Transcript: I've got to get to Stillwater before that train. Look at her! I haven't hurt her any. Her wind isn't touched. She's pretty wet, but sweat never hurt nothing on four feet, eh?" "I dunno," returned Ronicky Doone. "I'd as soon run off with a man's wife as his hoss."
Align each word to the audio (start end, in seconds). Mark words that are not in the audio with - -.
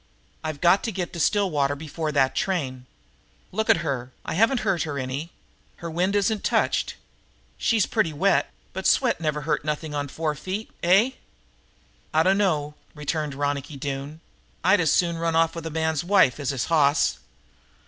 I've 0.43 0.61
got 0.61 0.81
to 0.85 0.91
get 0.91 1.13
to 1.13 1.19
Stillwater 1.19 1.75
before 1.75 2.11
that 2.11 2.33
train. 2.35 2.87
Look 3.51 3.69
at 3.69 3.85
her! 3.85 4.11
I 4.25 4.33
haven't 4.33 4.61
hurt 4.61 4.81
her 4.81 4.97
any. 4.97 5.29
Her 5.75 5.91
wind 5.91 6.15
isn't 6.15 6.43
touched. 6.43 6.95
She's 7.59 7.85
pretty 7.85 8.11
wet, 8.11 8.51
but 8.73 8.87
sweat 8.87 9.21
never 9.21 9.41
hurt 9.41 9.63
nothing 9.63 9.93
on 9.93 10.07
four 10.07 10.33
feet, 10.33 10.71
eh?" 10.81 11.11
"I 12.15 12.23
dunno," 12.23 12.73
returned 12.95 13.35
Ronicky 13.35 13.77
Doone. 13.77 14.21
"I'd 14.63 14.79
as 14.79 14.91
soon 14.91 15.19
run 15.19 15.35
off 15.35 15.53
with 15.53 15.67
a 15.67 15.69
man's 15.69 16.03
wife 16.03 16.39
as 16.39 16.49
his 16.49 16.65
hoss." 16.65 17.19